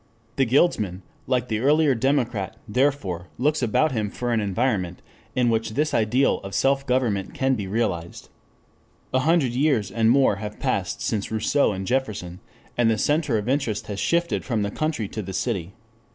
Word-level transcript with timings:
The 0.37 0.45
guildsman, 0.47 1.03
like 1.27 1.47
the 1.47 1.59
earlier 1.59 1.93
democrat 1.93 2.57
therefore, 2.67 3.27
looks 3.37 3.61
about 3.61 3.91
him 3.91 4.09
for 4.09 4.33
an 4.33 4.39
environment 4.39 4.99
in 5.35 5.47
which 5.51 5.75
this 5.75 5.93
ideal 5.93 6.39
of 6.39 6.55
self 6.55 6.87
government 6.87 7.35
can 7.35 7.53
be 7.53 7.67
realized. 7.67 8.29
A 9.13 9.19
hundred 9.19 9.51
years 9.51 9.91
and 9.91 10.09
more 10.09 10.37
have 10.37 10.59
passed 10.59 11.03
since 11.03 11.29
Rousseau 11.29 11.71
and 11.71 11.85
Jefferson, 11.85 12.39
and 12.75 12.89
the 12.89 12.97
center 12.97 13.37
of 13.37 13.47
interest 13.47 13.85
has 13.85 13.99
shifted 13.99 14.43
from 14.43 14.63
the 14.63 14.71
country 14.71 15.07
to 15.07 15.21
the 15.21 15.33
city. 15.33 15.71